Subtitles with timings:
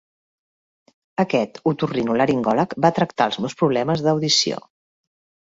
[1.23, 4.61] Aquest otorinolaringòleg va tractar els meus problemes d'audició.